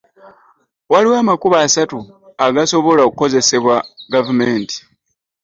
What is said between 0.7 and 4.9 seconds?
Waliwo amakubo asatu agasobola okukozesebwa gavumenti